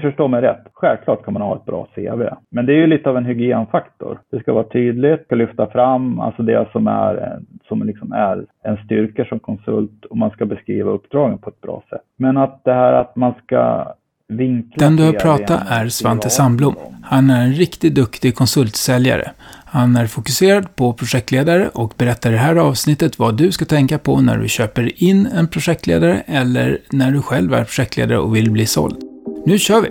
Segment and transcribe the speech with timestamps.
[0.00, 2.22] Förstå mig rätt, självklart kan man ha ett bra CV.
[2.50, 4.18] Men det är ju lite av en hygienfaktor.
[4.30, 8.76] Det ska vara tydligt, ska lyfta fram alltså det som är, som liksom är en
[8.76, 12.02] styrka som konsult och man ska beskriva uppdragen på ett bra sätt.
[12.16, 13.94] Men att det här att man ska
[14.28, 16.74] den du har pratat är Svante Sandblom.
[17.02, 19.30] Han är en riktigt duktig konsultsäljare.
[19.64, 23.98] Han är fokuserad på projektledare och berättar i det här avsnittet vad du ska tänka
[23.98, 28.50] på när du köper in en projektledare eller när du själv är projektledare och vill
[28.50, 29.07] bli såld.
[29.48, 29.88] Nu kör vi!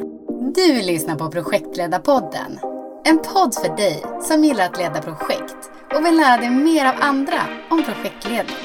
[0.55, 2.60] Du lyssnar på Projektledarpodden.
[3.06, 5.56] En podd för dig som gillar att leda projekt
[5.96, 8.56] och vill lära dig mer av andra om projektledning.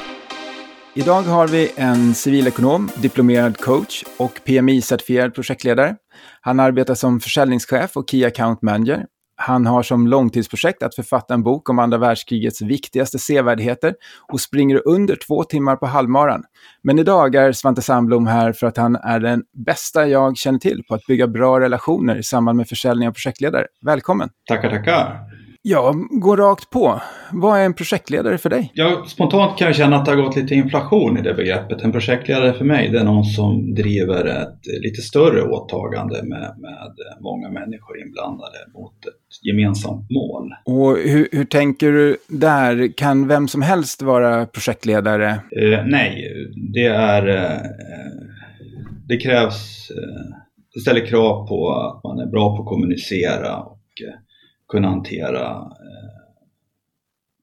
[0.94, 5.96] Idag har vi en civilekonom, diplomerad coach och PMI-certifierad projektledare.
[6.40, 9.06] Han arbetar som försäljningschef och Key Account Manager.
[9.44, 13.94] Han har som långtidsprojekt att författa en bok om andra världskrigets viktigaste sevärdheter
[14.32, 16.42] och springer under två timmar på halvmaran.
[16.82, 20.82] Men idag är Svante Sandblom här för att han är den bästa jag känner till
[20.88, 23.66] på att bygga bra relationer i samband med försäljning av projektledare.
[23.84, 24.28] Välkommen!
[24.48, 25.31] Tackar, tackar!
[25.64, 27.00] Ja, gå rakt på.
[27.32, 28.72] Vad är en projektledare för dig?
[28.74, 31.82] Ja, spontant kan jag känna att det har gått lite inflation i det begreppet.
[31.82, 36.92] En projektledare för mig det är någon som driver ett lite större åtagande med, med
[37.20, 40.50] många människor inblandade mot ett gemensamt mål.
[40.64, 42.96] Och hur, hur tänker du där?
[42.96, 45.30] Kan vem som helst vara projektledare?
[45.30, 46.32] Eh, nej,
[46.74, 47.28] det är...
[47.28, 47.60] Eh,
[49.08, 49.90] det krävs...
[49.90, 50.36] Eh,
[50.74, 54.14] det ställer krav på att man är bra på att kommunicera och eh,
[54.72, 56.12] kunna hantera eh,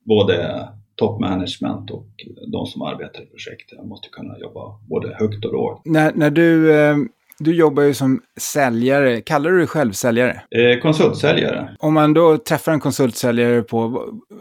[0.06, 2.08] både toppmanagement och
[2.52, 3.86] de som arbetar i projektet.
[3.86, 5.82] Måste kunna jobba både högt och lågt.
[5.86, 6.96] När, när du, eh,
[7.40, 10.42] du jobbar ju som säljare, kallar du dig själv säljare?
[10.52, 11.76] Eh, konsultsäljare.
[11.80, 13.78] Om man då träffar en konsultsäljare på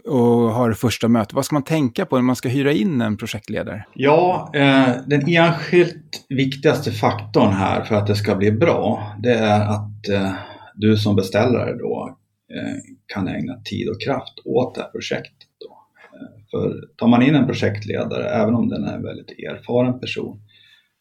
[0.05, 3.17] och har första möte, vad ska man tänka på när man ska hyra in en
[3.17, 3.85] projektledare?
[3.93, 9.61] Ja, eh, den enskilt viktigaste faktorn här för att det ska bli bra, det är
[9.61, 10.31] att eh,
[10.75, 12.18] du som beställare då
[12.55, 15.49] Eh, kan ägna tid och kraft åt det här projektet.
[15.59, 15.77] Då.
[16.17, 20.41] Eh, för tar man in en projektledare, även om den är en väldigt erfaren person,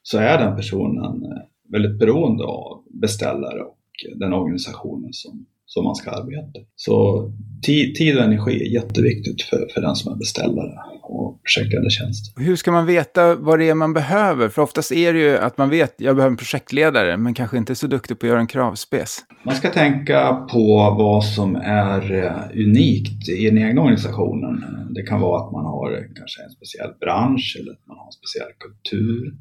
[0.02, 3.78] så är den personen eh, väldigt beroende av beställare och
[4.16, 6.60] den organisationen som, som man ska arbeta.
[6.76, 7.28] Så
[7.66, 12.38] tid, tid och energi är jätteviktigt för, för den som är beställare och projektledartjänst.
[12.38, 14.48] Hur ska man veta vad det är man behöver?
[14.48, 17.56] För oftast är det ju att man vet, att jag behöver en projektledare, men kanske
[17.56, 19.18] inte är så duktig på att göra en kravspec.
[19.44, 24.64] Man ska tänka på vad som är eh, unikt i den egna organisationen.
[24.94, 28.12] Det kan vara att man har kanske en speciell bransch eller att man har en
[28.12, 29.34] speciell kultur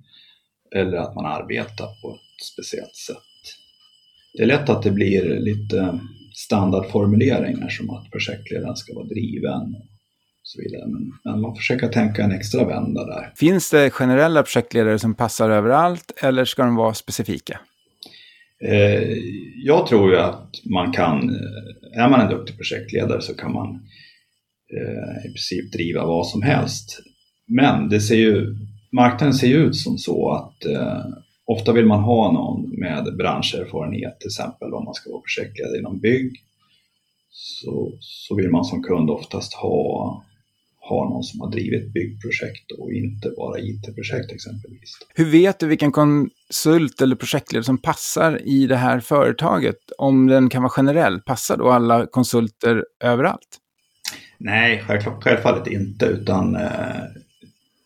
[0.76, 3.18] eller att man arbetar på ett speciellt sätt.
[4.34, 6.00] Det är lätt att det blir lite
[6.46, 9.76] standardformuleringar som att projektledaren ska vara driven
[10.48, 10.88] så vidare.
[10.88, 13.34] Men, men man försöker tänka en extra vända där.
[13.36, 17.60] Finns det generella projektledare som passar överallt eller ska de vara specifika?
[18.64, 19.18] Eh,
[19.56, 23.70] jag tror ju att man kan, eh, är man en duktig projektledare så kan man
[24.78, 27.00] eh, i princip driva vad som helst.
[27.48, 28.56] Men det ser ju,
[28.92, 31.06] marknaden ser ju ut som så att eh,
[31.48, 36.00] ofta vill man ha någon med branscherfarenhet, till exempel om man ska vara projektledare inom
[36.00, 36.44] bygg.
[37.30, 40.24] Så, så vill man som kund oftast ha
[40.90, 44.98] ha någon som har drivit byggprojekt och inte bara IT-projekt exempelvis.
[45.16, 49.78] Hur vet du vilken konsult eller projektledare som passar i det här företaget?
[49.98, 53.58] Om den kan vara generell, passar då alla konsulter överallt?
[54.38, 54.84] Nej,
[55.22, 57.04] självfallet inte, utan eh,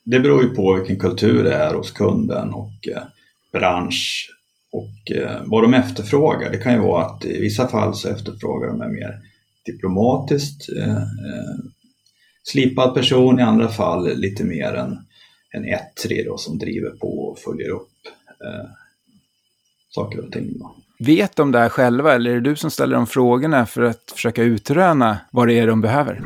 [0.04, 3.04] det beror ju på vilken kultur det är hos kunden och eh,
[3.51, 4.29] bransch
[4.72, 6.51] och eh, vad de efterfrågar.
[6.51, 9.19] Det kan ju vara att i vissa fall så efterfrågar de mer
[9.66, 11.57] diplomatiskt eh, eh
[12.44, 14.97] slipad person, i andra fall lite mer en,
[15.51, 17.91] en ettrig då, som driver på och följer upp
[18.45, 18.69] eh,
[19.89, 20.59] saker och ting.
[20.59, 20.75] Då.
[21.00, 24.12] Vet de det här själva eller är det du som ställer de frågorna för att
[24.16, 26.22] försöka utröna vad det är de behöver?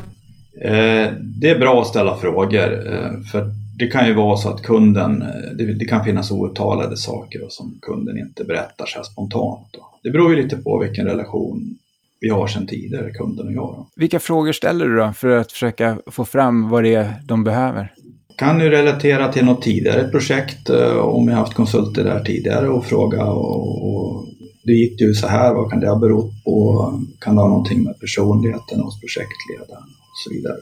[0.62, 4.62] Eh, det är bra att ställa frågor eh, för det kan ju vara så att
[4.62, 5.28] kunden, eh,
[5.58, 9.68] det, det kan finnas outtalade saker då, som kunden inte berättar så här spontant.
[9.72, 9.90] Då.
[10.04, 11.78] Det beror ju lite på vilken relation
[12.20, 13.86] vi har sedan tidigare, kunden och jag.
[13.96, 17.94] Vilka frågor ställer du då för att försöka få fram vad det är de behöver?
[18.38, 22.86] Kan du relatera till något tidigare projekt eh, om jag haft konsulter där tidigare och
[22.86, 24.26] fråga och, och
[24.64, 26.94] det gick ju så här, vad kan det ha berott på?
[27.20, 30.58] Kan det ha någonting med personligheten hos projektledaren och så vidare.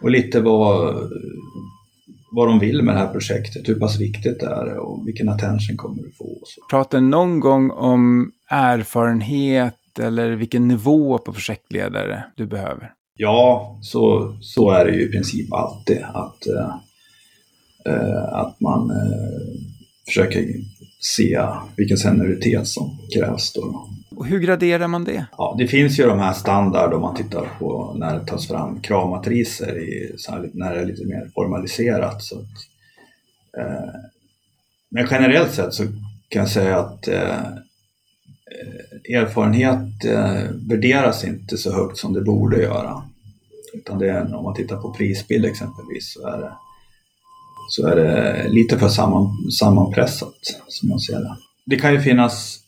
[0.00, 0.94] Och lite vad,
[2.30, 5.76] vad de vill med det här projektet, hur pass viktigt det är och vilken attention
[5.76, 6.38] kommer du få.
[6.70, 12.92] Pratar någon gång om erfarenhet eller vilken nivå på projektledare du behöver?
[13.16, 16.02] Ja, så, så är det ju i princip alltid.
[16.02, 16.46] Att,
[17.86, 19.60] äh, att man äh,
[20.06, 20.40] försöker
[21.00, 21.46] se
[21.76, 23.52] vilken senioritet som krävs.
[23.52, 23.88] Då.
[24.16, 25.26] Och hur graderar man det?
[25.38, 28.80] Ja, det finns ju de här standard om man tittar på när det tas fram
[28.80, 30.16] kravmatriser i,
[30.52, 32.22] när det är lite mer formaliserat.
[32.22, 32.48] Så att,
[33.58, 33.90] eh,
[34.90, 35.84] men generellt sett så
[36.28, 37.46] kan jag säga att eh,
[39.14, 43.02] erfarenhet eh, värderas inte så högt som det borde göra.
[43.72, 46.52] Utan det om man tittar på prisbild exempelvis så är det,
[47.68, 50.34] så är det lite för samman, sammanpressat
[50.68, 51.36] som jag ser det.
[51.66, 52.58] Det kan ju finnas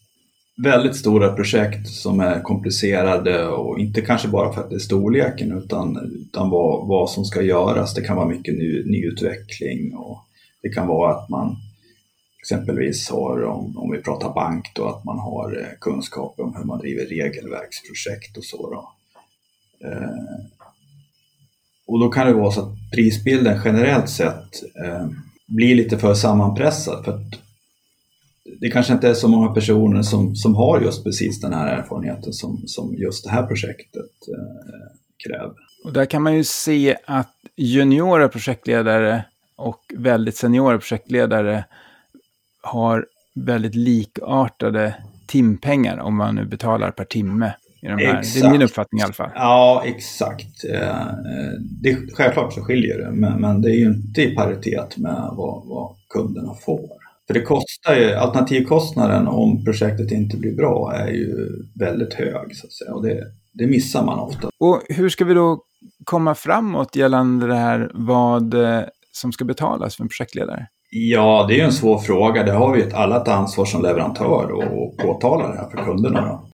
[0.62, 5.58] väldigt stora projekt som är komplicerade och inte kanske bara för att det är storleken
[5.58, 5.96] utan,
[6.28, 7.94] utan vad, vad som ska göras.
[7.94, 10.18] Det kan vara mycket ny, nyutveckling och
[10.62, 11.56] det kan vara att man
[12.40, 16.64] exempelvis har, om, om vi pratar bank, då, att man har eh, kunskap om hur
[16.64, 18.70] man driver regelverksprojekt och så.
[18.70, 18.92] Då.
[19.88, 20.59] Eh,
[21.90, 25.06] och då kan det vara så att prisbilden generellt sett eh,
[25.46, 27.04] blir lite för sammanpressad.
[27.04, 27.40] För att
[28.60, 32.32] det kanske inte är så många personer som, som har just precis den här erfarenheten
[32.32, 34.92] som, som just det här projektet eh,
[35.26, 35.54] kräver.
[35.84, 39.24] Och där kan man ju se att juniora projektledare
[39.56, 41.64] och väldigt seniora projektledare
[42.62, 44.94] har väldigt likartade
[45.26, 47.52] timpengar om man nu betalar per timme.
[47.82, 48.22] I de här.
[48.34, 49.30] Det är min uppfattning i alla fall.
[49.34, 50.64] Ja, exakt.
[50.72, 51.06] Eh,
[51.82, 55.66] det, självklart så skiljer det, men, men det är ju inte i paritet med vad,
[55.66, 56.88] vad kunderna får.
[57.26, 62.66] För det kostar ju, alternativkostnaden om projektet inte blir bra är ju väldigt hög så
[62.66, 64.48] att säga och det, det missar man ofta.
[64.60, 65.62] Och hur ska vi då
[66.04, 68.80] komma framåt gällande det här vad eh,
[69.12, 70.66] som ska betalas för en projektledare?
[70.90, 72.42] Ja, det är en svår fråga.
[72.42, 76.20] Det har vi ett, alla ett ansvar som leverantör och påtala det här för kunderna.
[76.20, 76.49] Då.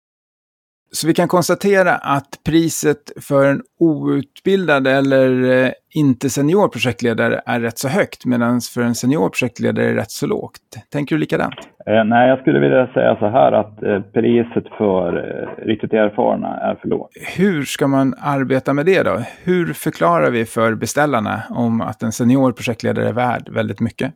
[0.93, 7.61] Så vi kan konstatera att priset för en outbildad eller eh, inte senior projektledare är
[7.61, 10.61] rätt så högt, medan för en senior projektledare är rätt så lågt.
[10.93, 11.55] Tänker du likadant?
[11.87, 16.57] Eh, nej, jag skulle vilja säga så här att eh, priset för eh, riktigt erfarna
[16.57, 17.11] är för lågt.
[17.37, 19.19] Hur ska man arbeta med det då?
[19.45, 24.13] Hur förklarar vi för beställarna om att en senior projektledare är värd väldigt mycket?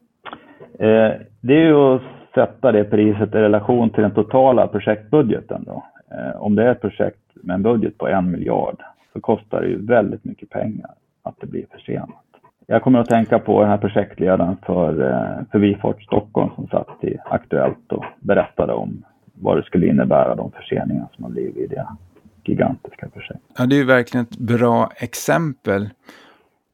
[0.78, 2.02] Eh, det är ju att
[2.34, 5.64] sätta det priset i relation till den totala projektbudgeten.
[5.64, 5.84] Då.
[6.10, 9.68] Eh, om det är ett projekt med en budget på en miljard så kostar det
[9.68, 10.90] ju väldigt mycket pengar
[11.22, 12.24] att det blir försenat.
[12.66, 17.04] Jag kommer att tänka på den här projektledaren för eh, för Förbifart Stockholm som satt
[17.04, 19.02] i Aktuellt och berättade om
[19.34, 21.86] vad det skulle innebära de förseningar som har blivit i det
[22.44, 23.42] gigantiska projektet.
[23.58, 25.88] Ja, det är ju verkligen ett bra exempel.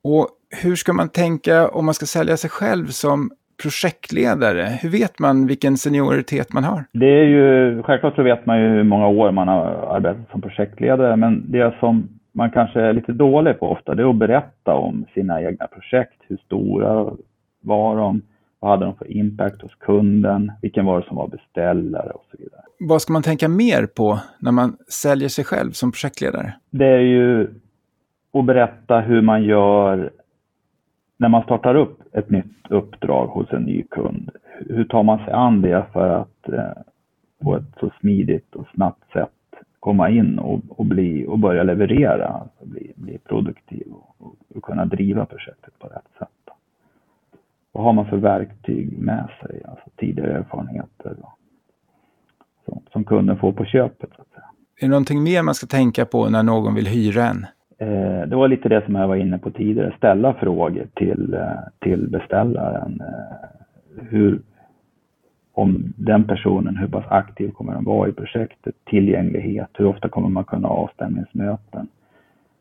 [0.03, 0.29] Och
[0.63, 3.31] hur ska man tänka om man ska sälja sig själv som
[3.63, 4.79] projektledare?
[4.83, 6.85] Hur vet man vilken senioritet man har?
[6.93, 9.65] Det är ju, självklart så vet man ju hur många år man har
[9.97, 14.11] arbetat som projektledare, men det som man kanske är lite dålig på ofta, det är
[14.11, 16.21] att berätta om sina egna projekt.
[16.29, 17.17] Hur stora
[17.61, 18.23] var de?
[18.61, 20.53] Vad hade de för impact hos kunden?
[20.63, 22.61] Vilken var det som var beställare och så vidare.
[22.79, 26.53] Vad ska man tänka mer på när man säljer sig själv som projektledare?
[26.71, 27.49] Det är ju
[28.33, 30.11] att berätta hur man gör
[31.17, 34.31] när man startar upp ett nytt uppdrag hos en ny kund,
[34.69, 36.83] hur tar man sig an det för att eh,
[37.43, 39.31] på ett så smidigt och snabbt sätt
[39.81, 43.87] komma in och, och, bli, och börja leverera, alltså bli, bli produktiv
[44.19, 46.29] och, och, kunna driva projektet på rätt sätt.
[47.73, 51.17] Vad har man för verktyg med sig, alltså tidigare erfarenheter
[52.65, 54.11] som, som kunden får på köpet.
[54.17, 54.45] Så att säga.
[54.77, 57.47] Är det någonting mer man ska tänka på när någon vill hyra en?
[57.79, 61.59] Eh, det var lite det som jag var inne på tidigare, ställa frågor till, eh,
[61.79, 63.01] till beställaren.
[63.01, 64.41] Eh, hur,
[65.53, 68.75] om den personen, hur pass aktiv kommer den vara i projektet?
[68.85, 71.89] Tillgänglighet, hur ofta kommer man kunna ha avstämningsmöten?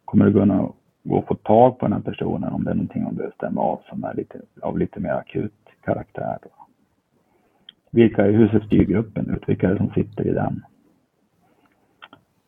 [0.06, 0.70] Kommer det kunna
[1.04, 3.62] gå att få tag på den här personen om det är någonting man behöver stämma
[3.62, 5.54] av som är lite, av lite mer akut
[5.86, 6.38] karaktär?
[6.42, 6.50] Då?
[7.92, 9.50] Vilka, hur ser styrgruppen ut?
[9.50, 10.64] Vilka är det som sitter i den?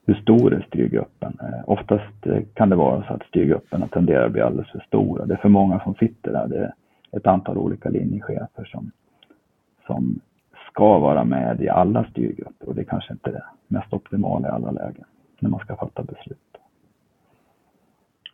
[0.07, 1.37] Hur stor är styrgruppen?
[1.41, 5.25] Eh, oftast eh, kan det vara så att styrgrupperna tenderar att bli alldeles för stora.
[5.25, 6.47] Det är för många som sitter där.
[6.47, 6.73] Det är
[7.11, 8.91] ett antal olika linjechefer som,
[9.87, 10.19] som
[10.71, 14.47] ska vara med i alla styrgrupper och det är kanske inte är det mest optimala
[14.47, 15.05] i alla lägen
[15.39, 16.57] när man ska fatta beslut.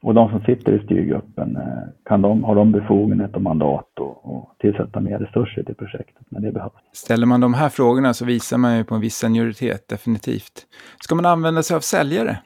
[0.03, 4.59] Och de som sitter i styrgruppen, eh, kan de, har de befogenhet och mandat att
[4.59, 6.73] tillsätta mer resurser till projektet när det behövs?
[6.91, 10.55] Ställer man de här frågorna så visar man ju på en viss senioritet, definitivt.
[11.01, 12.37] Ska man använda sig av säljare?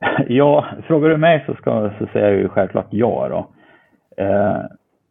[0.28, 3.28] Ja, frågar du mig så, ska, så säger jag ju självklart ja.
[3.28, 3.38] Då.
[4.24, 4.62] Eh,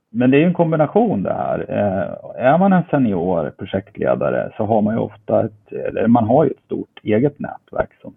[0.09, 1.65] men det är ju en kombination det här.
[1.69, 6.43] Eh, är man en senior projektledare så har man ju ofta ett, eller man har
[6.43, 8.13] ju ett stort eget nätverk som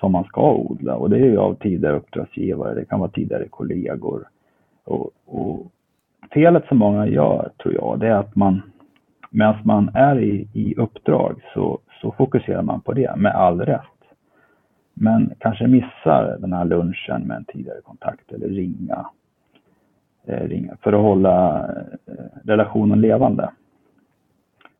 [0.00, 3.48] som man ska odla och det är ju av tidigare uppdragsgivare, det kan vara tidigare
[3.48, 4.28] kollegor.
[4.84, 5.66] Och, och
[6.32, 8.62] felet som många gör, tror jag, det är att man,
[9.30, 13.80] medan man är i, i uppdrag så, så fokuserar man på det med all rätt.
[14.94, 19.06] Men kanske missar den här lunchen med en tidigare kontakt eller ringa,
[20.26, 21.68] eh, ringa för att hålla
[22.06, 22.14] eh,
[22.44, 23.50] relationen levande.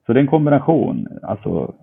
[0.07, 1.09] Så det är en kombination.
[1.23, 1.75] Alltså,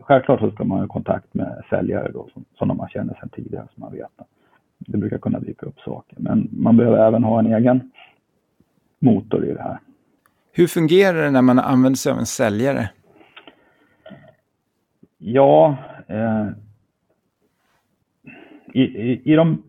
[0.00, 3.66] självklart så ska man ha kontakt med säljare då, som, som man känner sedan tidigare,
[3.74, 4.10] som man vet.
[4.78, 6.16] Det brukar kunna dyka upp saker.
[6.20, 7.90] Men man behöver även ha en egen
[8.98, 9.78] motor i det här.
[10.52, 12.90] Hur fungerar det när man använder sig av en säljare?
[15.18, 16.46] Ja, eh,
[18.72, 19.62] i, i, i, de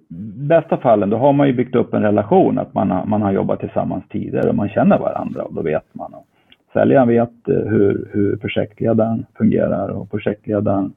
[0.48, 3.32] bästa fallen då har man ju byggt upp en relation, att man har, man har
[3.32, 6.14] jobbat tillsammans tidigare och man känner varandra och då vet man.
[6.14, 6.28] Och
[6.74, 10.94] säljaren vet eh, hur, hur projektledaren fungerar och projektledaren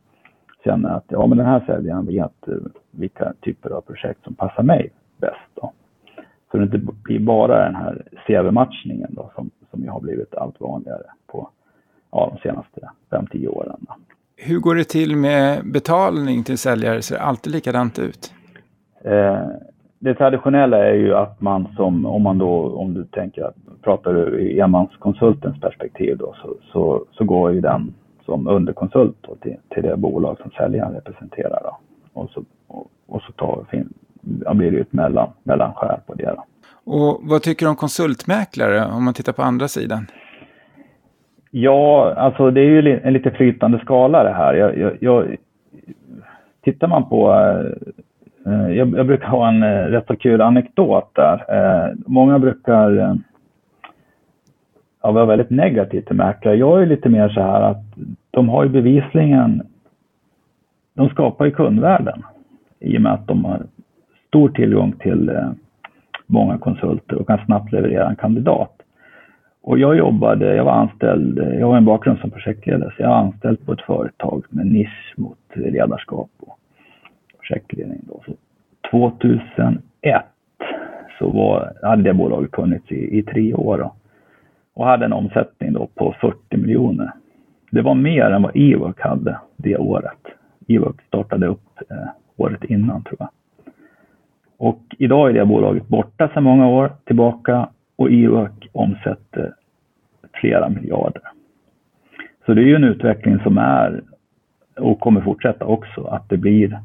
[0.65, 2.55] känner att ja, men den här säljaren vet eh,
[2.91, 5.51] vilka typer av projekt som passar mig bäst.
[5.55, 5.73] Då.
[6.51, 11.05] Så det inte blir bara den här CV-matchningen då, som, som har blivit allt vanligare
[11.27, 11.49] på
[12.11, 13.77] ja, de senaste 5-10 åren.
[13.81, 13.95] Då.
[14.37, 17.03] Hur går det till med betalning till säljare?
[17.03, 18.35] Ser det alltid likadant ut?
[19.05, 19.47] Eh,
[20.03, 24.61] det traditionella är ju att man som, om man då, om du tänker, pratar ur
[24.61, 27.95] enmanskonsultens perspektiv då, så, så, så går ju den
[28.25, 31.61] som underkonsult till, till det bolag som säljaren representerar.
[31.63, 31.79] Då.
[32.13, 33.89] Och så, och, och så tar, fin,
[34.45, 36.35] ja, blir det ett mellan, mellanskär på det.
[36.37, 36.45] Då.
[36.85, 40.07] Och vad tycker du om konsultmäklare om man tittar på andra sidan?
[41.51, 44.55] Ja, alltså det är ju en lite flytande skala det här.
[44.55, 45.37] Jag, jag, jag
[46.65, 47.93] tittar man på, eh,
[48.47, 51.45] Eh, jag, jag, brukar ha en eh, rätt så kul anekdot där.
[51.49, 53.15] Eh, många brukar eh,
[55.03, 56.57] ja, vara väldigt negativt till mäklare.
[56.57, 57.85] Jag är lite mer så här att
[58.31, 59.63] de har ju bevisligen,
[60.95, 62.23] de skapar ju kundvärden
[62.81, 63.63] i och med att de har
[64.29, 65.51] stor tillgång till eh,
[66.27, 68.73] många konsulter och kan snabbt leverera en kandidat.
[69.63, 73.17] Och jag jobbade, jag var anställd, jag har en bakgrund som projektledare, så jag var
[73.17, 76.59] anställd på ett företag med nisch mot ledarskap och
[77.43, 78.01] projektledning.
[78.03, 78.23] Då.
[78.27, 78.33] Så
[78.91, 79.81] 2001
[81.19, 83.95] så var, hade det bolaget funnits i, i tre år då,
[84.75, 87.11] och hade en omsättning då på 40 miljoner.
[87.71, 90.19] Det var mer än vad Ework hade det året.
[90.69, 93.29] Ework startade upp eh, året innan tror jag.
[94.57, 99.55] Och idag är det bolaget borta sedan många år tillbaka och Ework omsätter
[100.33, 101.23] flera miljarder.
[102.47, 104.03] Så det är ju en utveckling som är
[104.77, 106.79] och kommer fortsätta också, att det blir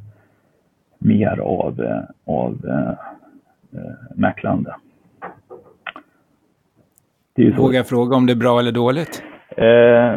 [0.97, 2.93] mer av, eh, av äh,
[4.15, 4.75] mäklande.
[7.57, 9.23] Vågar jag fråga om det är bra eller dåligt?
[9.49, 10.15] Eh,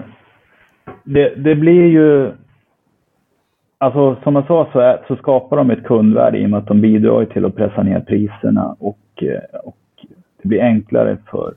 [1.05, 2.33] det, det, blir ju...
[3.79, 6.67] Alltså som jag sa så, är, så skapar de ett kundvärde i och med att
[6.67, 9.25] de bidrar till att pressa ner priserna och,
[9.65, 9.77] och
[10.43, 11.55] det blir enklare för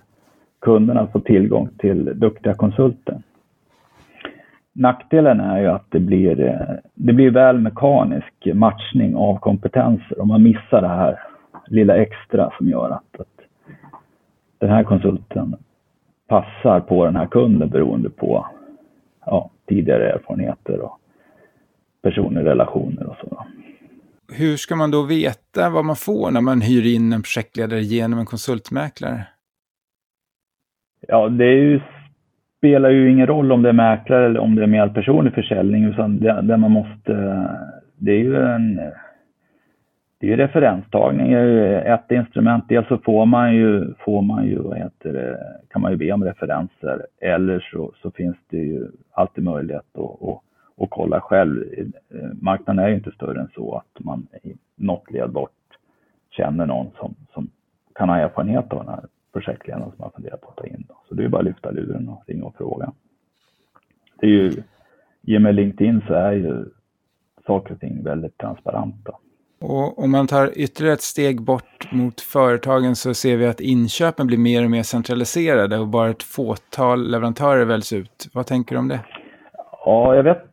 [0.61, 3.21] kunderna att få tillgång till duktiga konsulter.
[4.73, 6.35] Nackdelen är ju att det blir,
[6.93, 11.19] det blir väl mekanisk matchning av kompetenser och man missar det här
[11.67, 13.27] lilla extra som gör att, att
[14.57, 15.55] den här konsulten
[16.27, 18.47] passar på den här kunden beroende på
[19.25, 20.99] ja, tidigare erfarenheter och
[22.01, 23.45] personliga relationer och så.
[24.33, 28.19] Hur ska man då veta vad man får när man hyr in en projektledare genom
[28.19, 29.27] en konsultmäklare?
[31.07, 31.81] Ja, det ju,
[32.63, 35.83] spelar ju ingen roll om det är mäklare eller om det är med personlig försäljning,
[35.83, 37.51] utan det, det, man måste, eh,
[37.97, 38.75] det är ju en
[40.19, 42.65] det är ju referenstagning är ett instrument.
[42.69, 45.37] Dels så får man ju, får man ju vad heter det,
[45.69, 50.29] kan man ju be om referenser eller så, så finns det ju alltid möjlighet att,
[50.29, 50.39] att,
[50.77, 51.63] att kolla själv.
[52.41, 55.51] Marknaden är ju inte större än så att man i något led bort
[56.29, 57.49] känner någon som, som
[57.95, 60.85] kan ha erfarenhet av den här projektledaren som man funderar på att ta in.
[60.87, 60.95] Då.
[61.09, 62.91] Så det är bara att lyfta luren och ringa och fråga.
[64.19, 64.63] Det är ju,
[65.21, 66.65] i och med LinkedIn så är ju
[67.45, 69.13] saker och ting väldigt transparenta.
[69.61, 74.27] Och om man tar ytterligare ett steg bort mot företagen så ser vi att inköpen
[74.27, 78.29] blir mer och mer centraliserade och bara ett fåtal leverantörer väljs ut.
[78.33, 78.99] Vad tänker du om det?
[79.85, 80.43] Ja, jag vet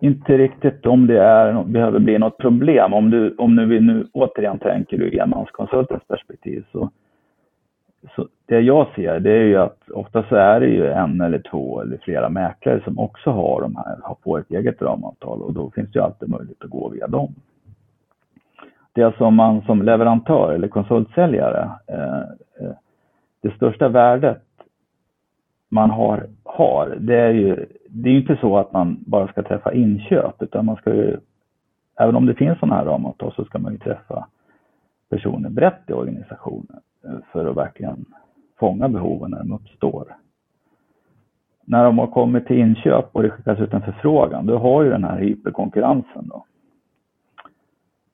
[0.00, 2.94] inte riktigt om det är, behöver bli något problem.
[2.94, 6.90] Om du, om nu, vi nu återigen tänker ur enmanskonsultens perspektiv så,
[8.16, 11.38] så det jag ser det är ju att ofta så är det ju en eller
[11.38, 15.52] två eller flera mäklare som också har de här, har på ett eget ramavtal och
[15.52, 17.34] då finns det ju alltid möjlighet att gå via dem.
[18.92, 22.20] Det som man som leverantör eller konsultsäljare, eh,
[22.60, 22.74] eh,
[23.42, 24.42] det största värdet
[25.68, 29.72] man har, har det är ju det är inte så att man bara ska träffa
[29.72, 31.16] inköp utan man ska ju,
[31.98, 34.26] även om det finns sådana här ramavtal så ska man ju träffa
[35.10, 36.80] personer brett i organisationen.
[37.04, 38.04] Eh, för att verkligen
[38.58, 40.16] fånga behoven när de uppstår.
[41.64, 44.90] när de har kommit till inköp och det skickas ut en förfrågan, då har ju
[44.90, 46.44] den här hyperkonkurrensen då.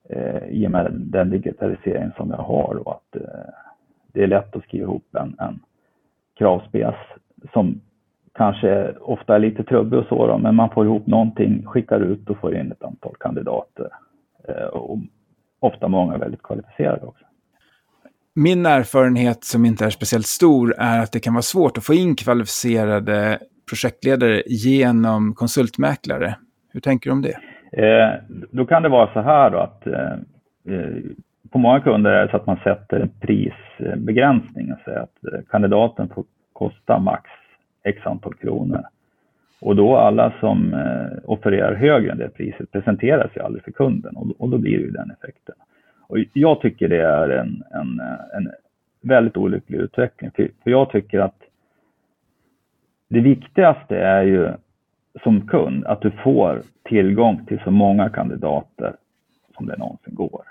[0.09, 3.51] Eh, I och med den digitalisering som jag har och att eh,
[4.13, 5.61] det är lätt att skriva ihop en, en
[6.35, 6.95] kravspec
[7.53, 7.81] som
[8.33, 12.31] kanske ofta är lite trubbig och så då, men man får ihop någonting, skickar ut
[12.31, 13.89] och får in ett antal kandidater.
[14.49, 14.99] Eh, och
[15.61, 17.26] ofta många väldigt kvalificerade också.
[18.39, 21.95] Min erfarenhet som inte är speciellt stor är att det kan vara svårt att få
[21.95, 23.39] in kvalificerade
[23.69, 26.35] projektledare genom konsultmäklare.
[26.73, 27.39] Hur tänker du om det?
[27.83, 28.15] Eh,
[28.51, 30.13] då kan det vara så här då att eh,
[30.75, 30.97] eh
[31.51, 35.41] på många kunder är det så att man sätter en prisbegränsning och säger att eh,
[35.51, 37.31] kandidaten får kosta max
[37.85, 38.83] x antal kronor.
[39.61, 44.17] Och då alla som eh, offererar högre än det priset presenteras ju aldrig för kunden
[44.17, 45.55] och, och då blir det ju den effekten.
[46.07, 48.01] Och jag tycker det är en, en,
[48.33, 48.53] en
[49.03, 50.31] väldigt olycklig utveckling.
[50.31, 51.43] För, för jag tycker att
[53.09, 54.53] det viktigaste är ju
[55.23, 58.97] som kund att du får tillgång till så många kandidater
[59.57, 60.43] som det någonsin går.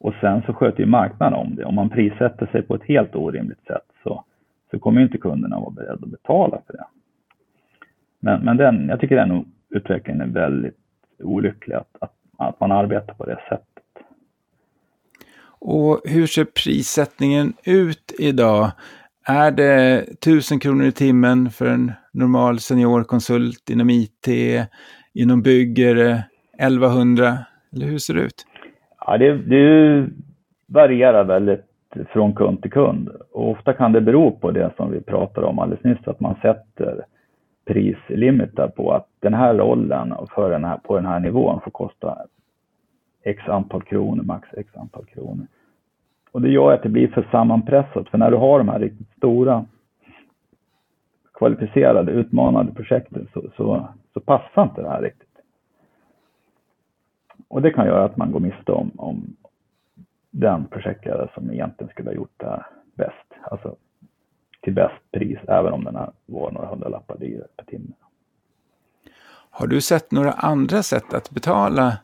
[0.00, 1.64] Och sen så sköter ju marknaden om det.
[1.64, 4.24] Om man prissätter sig på ett helt orimligt sätt så,
[4.70, 6.84] så kommer inte kunderna vara beredda att betala för det.
[8.20, 10.78] Men, men den, jag tycker den utvecklingen är väldigt
[11.18, 13.73] olycklig, att, att, att man arbetar på det sättet.
[15.66, 18.70] Och hur ser prissättningen ut idag?
[19.26, 24.28] Är det 1000 kronor i timmen för en normal seniorkonsult inom IT,
[25.14, 26.24] inom bygg är det
[26.58, 27.38] 1100?
[27.72, 28.46] Eller hur ser det ut?
[29.06, 30.06] Ja, det, det
[30.66, 31.64] varierar väldigt
[32.12, 33.08] från kund till kund.
[33.32, 36.34] Och ofta kan det bero på det som vi pratade om alldeles nyss, att man
[36.42, 37.04] sätter
[37.66, 42.18] prislimiter på att den här rollen för den här, på den här nivån får kosta
[43.24, 45.46] x antal kronor, max x antal kronor.
[46.32, 49.16] Och det gör att det blir för sammanpressat, för när du har de här riktigt
[49.16, 49.64] stora
[51.34, 55.28] kvalificerade, utmanande projekten så, så, så passar inte det här riktigt.
[57.48, 59.36] Och det kan göra att man går miste om, om
[60.30, 63.34] den projektledare som egentligen skulle ha gjort det här bäst.
[63.50, 63.76] Alltså
[64.60, 67.92] till bäst pris, även om den här var några hundralappar dyrare per timme.
[69.50, 71.98] Har du sett några andra sätt att betala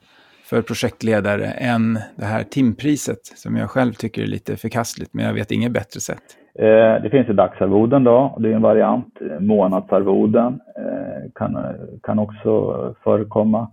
[0.50, 5.34] för projektledare än det här timpriset som jag själv tycker är lite förkastligt, men jag
[5.34, 6.22] vet inget bättre sätt.
[6.54, 9.18] Eh, det finns ju dagsarvoden då, det är en variant.
[9.20, 11.58] Eh, månadsarvoden eh, kan,
[12.02, 13.70] kan också förekomma.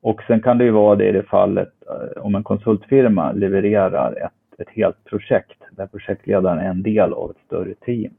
[0.00, 4.12] Och sen kan det ju vara det i det fallet eh, om en konsultfirma levererar
[4.12, 8.12] ett, ett helt projekt där projektledaren är en del av ett större team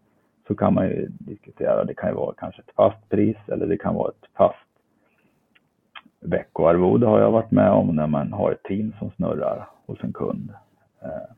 [0.48, 3.78] så kan man ju diskutera, det kan ju vara kanske ett fast pris eller det
[3.78, 4.68] kan vara ett fast
[6.21, 10.13] veckoarvode har jag varit med om när man har ett team som snurrar hos en
[10.13, 10.53] kund.
[11.01, 11.36] Eh,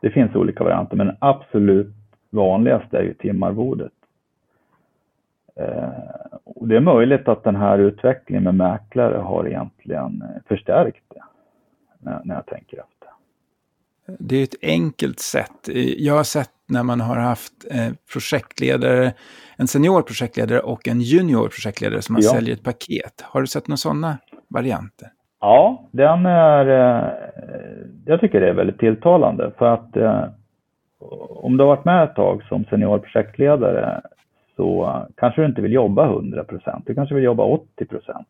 [0.00, 1.94] det finns olika varianter, men absolut
[2.30, 3.92] vanligast är ju timarvodet.
[5.56, 5.90] Eh,
[6.44, 11.22] och det är möjligt att den här utvecklingen med mäklare har egentligen förstärkt det,
[12.24, 13.01] när jag tänker efter.
[14.18, 15.68] Det är ett enkelt sätt.
[15.98, 17.52] Jag har sett när man har haft
[18.12, 19.12] projektledare,
[19.56, 22.30] en senior projektledare och en junior projektledare som man ja.
[22.30, 23.20] säljer ett paket.
[23.22, 25.08] Har du sett några sådana varianter?
[25.40, 26.66] Ja, den är,
[28.06, 29.96] jag tycker det är väldigt tilltalande för att
[31.28, 34.00] om du har varit med ett tag som senior projektledare
[34.56, 36.86] så kanske du inte vill jobba 100 procent.
[36.86, 38.28] Du kanske vill jobba 80 procent.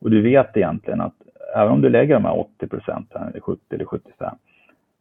[0.00, 1.14] Och du vet egentligen att
[1.56, 4.36] även om du lägger de här 80 procenten, eller 70 eller 75,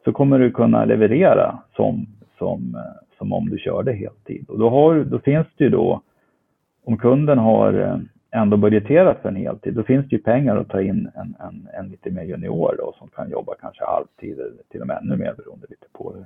[0.04, 2.06] så kommer du kunna leverera som,
[2.38, 4.50] som, eh, som om du körde heltid.
[4.50, 6.02] Och då, har, då finns det ju då,
[6.86, 7.98] om kunden har eh,
[8.32, 11.68] ändå budgeterat för en heltid, då finns det ju pengar att ta in en, en,
[11.74, 15.18] en lite mer junior då, som kan jobba kanske halvtid eller till och med ännu
[15.18, 16.26] mer beroende lite på hur,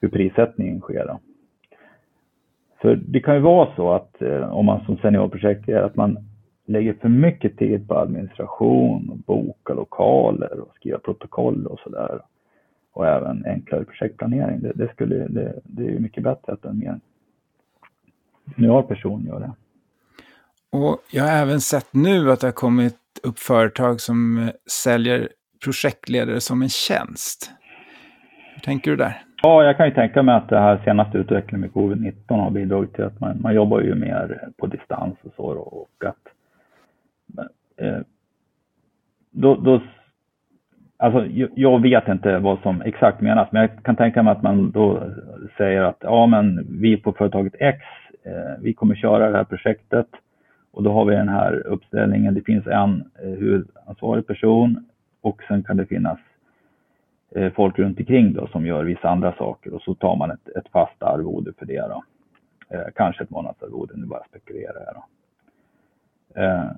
[0.00, 1.06] hur prissättningen sker.
[1.06, 1.20] Då.
[2.80, 6.18] För det kan ju vara så att eh, om man som seniorprojektledare att man
[6.66, 12.20] lägger för mycket tid på administration, och boka lokaler och skriva protokoll och sådär.
[12.92, 14.60] Och även enklare projektplanering.
[14.60, 17.00] Det, det, skulle, det, det är mycket bättre att en mer
[18.56, 19.52] juniorperson gör det.
[20.72, 25.28] Och jag har även sett nu att det har kommit upp företag som eh, säljer
[25.64, 27.50] projektledare som en tjänst.
[28.54, 29.22] Hur tänker du där?
[29.42, 32.94] Ja, jag kan ju tänka mig att det här senaste utvecklingen med covid-19 har bidragit
[32.94, 36.16] till att man, man jobbar ju mer på distans och så och att
[37.76, 38.00] eh,
[39.30, 39.82] då, då
[41.02, 44.70] Alltså, jag vet inte vad som exakt menas, men jag kan tänka mig att man
[44.70, 45.02] då
[45.56, 47.78] säger att ja, men vi på företaget X,
[48.24, 50.06] eh, vi kommer köra det här projektet
[50.72, 52.34] och då har vi den här uppställningen.
[52.34, 54.84] Det finns en eh, huvudansvarig person
[55.20, 56.18] och sen kan det finnas
[57.36, 60.48] Eh, folk runt omkring då som gör vissa andra saker och så tar man ett,
[60.56, 61.88] ett fast arvode för det.
[61.88, 62.04] Då.
[62.68, 65.04] Eh, kanske ett månadsarvode, nu bara spekulerar jag då.
[66.40, 66.70] Eh,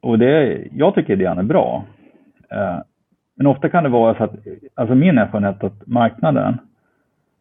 [0.00, 1.84] och det, jag tycker idén är bra.
[2.50, 2.78] Eh,
[3.36, 4.34] men ofta kan det vara så att,
[4.74, 6.58] alltså min erfarenhet att marknaden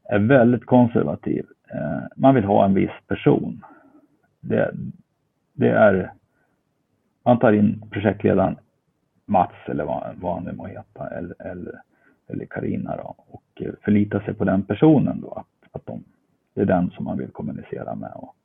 [0.03, 1.45] är väldigt konservativ.
[1.73, 3.63] Eh, man vill ha en viss person.
[4.41, 4.71] Det,
[5.53, 6.11] det är,
[7.25, 8.55] man tar in projektledaren
[9.25, 11.81] Mats eller vad, vad han nu må heta eller, eller,
[12.27, 16.03] eller Carina då och eh, förlitar sig på den personen då att, att de,
[16.53, 18.11] det är den som man vill kommunicera med.
[18.15, 18.35] Och,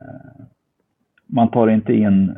[0.00, 0.44] eh,
[1.26, 2.36] man tar inte in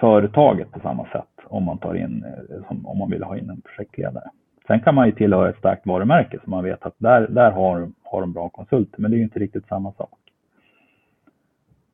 [0.00, 3.60] företaget på samma sätt om man tar in, eh, om man vill ha in en
[3.60, 4.30] projektledare.
[4.66, 7.90] Sen kan man ju tillhöra ett starkt varumärke så man vet att där, där har,
[8.04, 10.18] har de bra konsulter, men det är ju inte riktigt samma sak.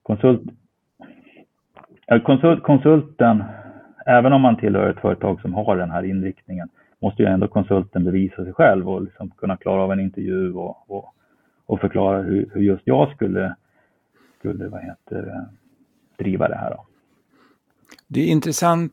[0.03, 0.43] Konsult,
[2.25, 3.45] konsult, konsulten,
[4.07, 8.05] även om man tillhör ett företag som har den här inriktningen, måste ju ändå konsulten
[8.05, 11.15] bevisa sig själv och liksom kunna klara av en intervju och, och,
[11.67, 13.55] och förklara hur, hur, just jag skulle,
[14.39, 15.47] skulle vad heter,
[16.17, 16.71] driva det här.
[16.71, 16.85] Då.
[18.09, 18.93] Det är intressant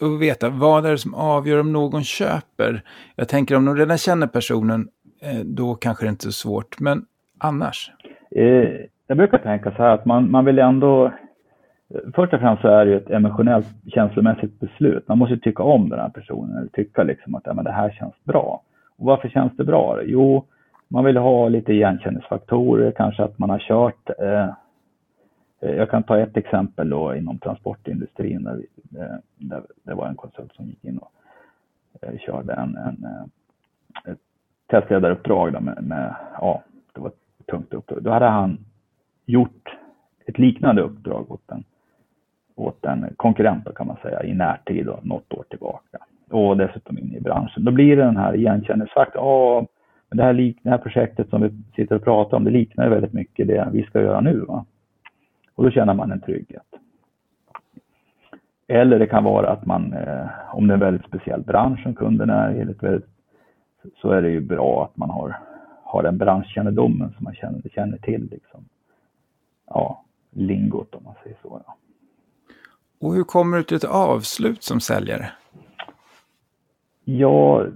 [0.00, 2.82] att veta vad är det som avgör om någon köper.
[3.16, 4.88] Jag tänker om de redan känner personen,
[5.22, 6.80] eh, då kanske det inte är så svårt.
[6.80, 7.04] Men
[7.38, 7.90] annars?
[8.30, 8.68] Eh,
[9.06, 11.06] jag brukar tänka så här att man, man vill ändå...
[11.06, 15.08] Eh, först och främst så är det ju ett emotionellt, känslomässigt beslut.
[15.08, 17.90] Man måste tycka om den här personen, eller tycka liksom att ja, men det här
[17.90, 18.62] känns bra.
[18.98, 20.00] Och varför känns det bra?
[20.04, 20.44] Jo,
[20.88, 24.48] man vill ha lite igenkänningsfaktorer, kanske att man har kört Eh,
[25.66, 30.06] Eh, jag kan ta ett exempel då inom transportindustrin där, vi, eh, där det var
[30.06, 31.12] en konsult som gick in och
[32.02, 33.06] eh, körde en, en,
[34.04, 34.18] ett
[34.66, 38.02] testledaruppdrag med, med, ja, det var ett tungt uppdrag.
[38.02, 38.58] Då hade han
[39.26, 39.76] gjort
[40.26, 41.64] ett liknande uppdrag åt en,
[42.54, 45.98] åt en konkurrent kan man säga i närtid, då, något år tillbaka.
[46.30, 47.64] Och dessutom inne i branschen.
[47.64, 49.24] Då blir det den här igenkänningsfaktorn.
[49.24, 49.66] Ja,
[50.10, 53.48] det här, det här projektet som vi sitter och pratar om, det liknar väldigt mycket
[53.48, 54.40] det vi ska göra nu.
[54.40, 54.64] Va?
[55.56, 56.66] Och då känner man en trygghet.
[58.68, 61.94] Eller det kan vara att man, eh, om det är en väldigt speciell bransch som
[61.94, 63.08] kunden är i, väldigt,
[63.96, 65.38] så är det ju bra att man har,
[65.82, 68.28] har den branschkännedomen som man känner, känner till.
[68.30, 68.64] Liksom.
[69.66, 71.62] Ja, lingot om man säger så.
[71.66, 71.76] Ja.
[73.00, 75.30] Och hur kommer du till ett avslut som säljare?
[77.04, 77.66] Ja,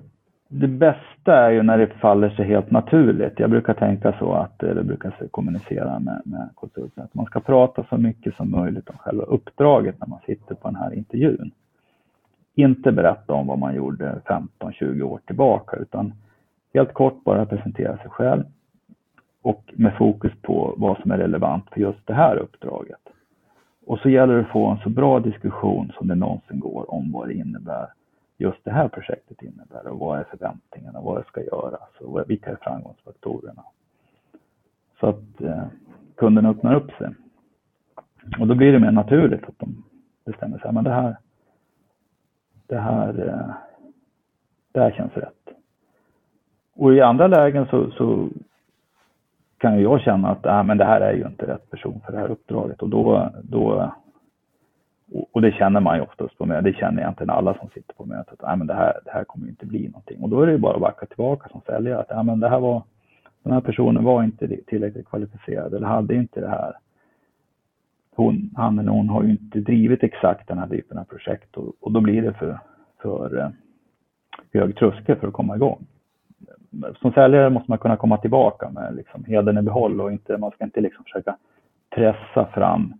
[0.53, 3.39] det bästa är ju när det faller sig helt naturligt.
[3.39, 7.41] Jag brukar tänka så att, eh, eller brukar kommunicera med, med konsulten, att man ska
[7.41, 11.51] prata så mycket som möjligt om själva uppdraget när man sitter på den här intervjun.
[12.55, 14.21] Inte berätta om vad man gjorde
[14.61, 16.13] 15-20 år tillbaka, utan
[16.75, 18.45] helt kort bara presentera sig själv
[19.43, 23.09] och med fokus på vad som är relevant för just det här uppdraget.
[23.87, 27.13] Och så gäller det att få en så bra diskussion som det någonsin går om
[27.13, 27.87] vad det innebär
[28.41, 32.51] just det här projektet innebär och vad är förväntningarna, vad det ska göras och vilka
[32.51, 33.63] är framgångsfaktorerna.
[35.01, 35.65] Så att eh,
[36.17, 37.15] kunden öppnar upp sig.
[38.41, 39.85] Och då blir det mer naturligt att de
[40.25, 41.17] bestämmer sig, men det här,
[42.67, 43.55] det här, eh,
[44.73, 45.49] det här känns rätt.
[46.75, 48.29] Och i andra lägen så, så
[49.59, 52.13] kan ju jag känna att äh, men det här är ju inte rätt person för
[52.13, 53.93] det här uppdraget och då, då
[55.13, 58.05] och det känner man ju oftast på mötet, det känner egentligen alla som sitter på
[58.05, 60.23] mötet, att men det, här, det här kommer inte bli någonting.
[60.23, 62.61] Och då är det ju bara att backa tillbaka som säljare, att men det här
[62.61, 62.83] var,
[63.43, 66.73] den här personen var inte tillräckligt kvalificerad eller hade inte det här.
[68.15, 71.75] Hon, han eller hon har ju inte drivit exakt den här typen av projekt och,
[71.81, 72.59] och då blir det för,
[73.03, 73.49] för eh,
[74.53, 75.87] hög tröskel för att komma igång.
[77.01, 80.51] Som säljare måste man kunna komma tillbaka med liksom hedern i behåll och inte, man
[80.51, 81.37] ska inte liksom försöka
[81.91, 82.95] pressa fram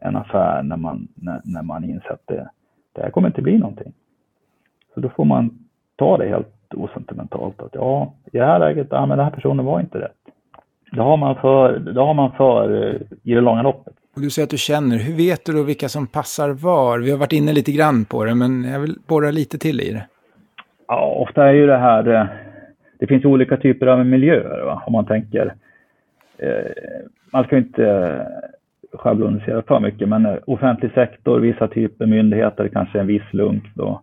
[0.00, 2.50] en affär när man, när, när man inser att det,
[2.92, 3.92] det här kommer inte bli någonting.
[4.94, 5.58] Så då får man
[5.96, 9.64] ta det helt osentimentalt att ja, i det här läget, ja men den här personen
[9.64, 10.16] var inte rätt.
[10.92, 13.94] Det har man för, det har man för eh, i det långa loppet.
[14.14, 16.98] Och du säger att du känner, hur vet du då vilka som passar var?
[16.98, 19.92] Vi har varit inne lite grann på det, men jag vill borra lite till i
[19.92, 20.06] det.
[20.88, 22.26] Ja, ofta är ju det här, eh,
[22.98, 24.82] det finns olika typer av miljöer va?
[24.86, 25.54] om man tänker.
[26.38, 26.70] Eh,
[27.32, 28.26] man ska inte
[28.92, 34.02] schablonisera för mycket, men eh, offentlig sektor, vissa typer myndigheter, kanske en viss lunk då.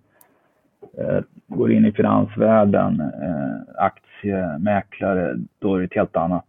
[0.98, 6.46] Eh, går in i finansvärlden, eh, aktiemäklare, då är det ett helt annat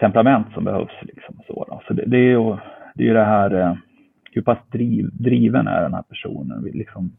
[0.00, 1.02] temperament som behövs.
[1.02, 1.82] Liksom, så då.
[1.86, 2.56] så det, det, är ju
[2.94, 3.78] det, är det här,
[4.32, 6.62] hur pass driv, driven är den här personen?
[6.72, 7.12] Liksom,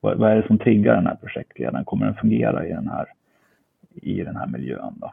[0.00, 1.84] vad, vad, är det som triggar den här projektledaren?
[1.84, 3.06] Kommer den fungera i den här,
[3.94, 4.94] i den här miljön?
[4.96, 5.12] Då?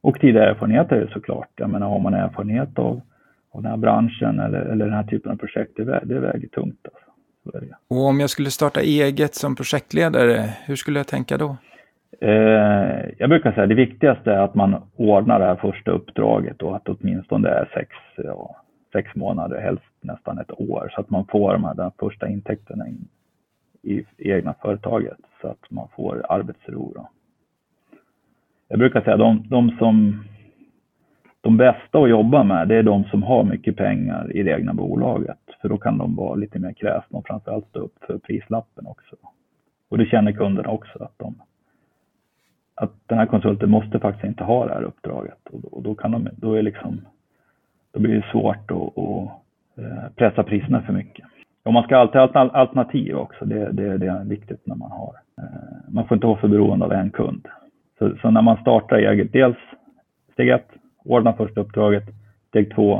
[0.00, 1.48] Och tidigare erfarenheter såklart.
[1.56, 3.00] Jag menar, har man erfarenhet av
[3.50, 6.48] och den här branschen eller, eller den här typen av projekt, det, väger, det väger
[6.48, 6.78] tungt.
[6.84, 7.10] Alltså.
[7.88, 11.56] Och om jag skulle starta eget som projektledare, hur skulle jag tänka då?
[12.20, 16.62] Eh, jag brukar säga att det viktigaste är att man ordnar det här första uppdraget
[16.62, 18.56] och att åtminstone det är sex, ja,
[18.92, 22.88] sex månader, helst nästan ett år, så att man får de här de första intäkterna
[22.88, 23.08] in
[23.82, 26.92] i, egna företaget så att man får arbetsro.
[26.94, 27.08] Då.
[28.68, 30.24] Jag brukar säga de, de som
[31.40, 34.74] de bästa att jobba med, det är de som har mycket pengar i det egna
[34.74, 35.38] bolaget.
[35.60, 39.16] För då kan de vara lite mer kräsna och framförallt stå upp för prislappen också.
[39.88, 41.34] Och det känner kunderna också att de
[42.80, 45.46] att den här konsulten måste faktiskt inte ha det här uppdraget.
[45.50, 47.00] Och, och då, kan de, då, är liksom,
[47.92, 49.28] då blir det svårt att, att
[49.78, 51.26] eh, pressa priserna för mycket.
[51.62, 53.44] Och man ska alltid ha alternativ också.
[53.44, 55.14] Det, det, det är viktigt när man har.
[55.38, 55.44] Eh,
[55.88, 57.48] man får inte vara för beroende av en kund.
[57.98, 59.58] Så, så när man startar eget, dels
[60.32, 60.70] steg ett,
[61.04, 62.04] ordna första uppdraget.
[62.48, 62.96] Steg två,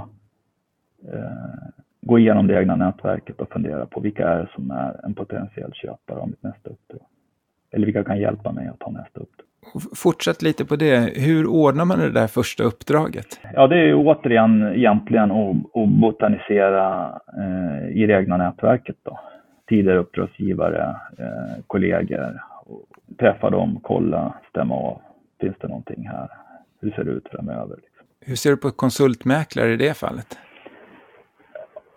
[1.12, 5.14] eh, gå igenom det egna nätverket och fundera på vilka är det som är en
[5.14, 7.06] potentiell köpare av mitt nästa uppdrag.
[7.72, 9.46] Eller vilka kan hjälpa mig att ta nästa uppdrag.
[9.96, 11.12] Fortsätt lite på det.
[11.16, 13.40] Hur ordnar man det där första uppdraget?
[13.54, 15.56] Ja, det är ju återigen egentligen att,
[16.00, 18.96] botanisera eh, i det egna nätverket.
[19.02, 19.20] Då.
[19.68, 22.40] Tidigare uppdragsgivare, eh, kollegor,
[23.18, 25.00] träffa dem, kolla, stämma av.
[25.40, 26.28] Finns det någonting här?
[26.80, 27.76] Hur ser det ut framöver?
[28.20, 30.38] Hur ser du på konsultmäklare i det fallet?